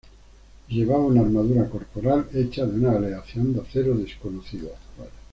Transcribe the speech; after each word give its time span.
Llevaba 0.69 1.05
una 1.05 1.21
armadura 1.21 1.69
corporal 1.69 2.27
hecha 2.33 2.65
de 2.65 2.73
una 2.79 2.93
aleación 2.97 3.53
de 3.53 3.61
acero 3.61 3.93
desconocida. 3.95 4.71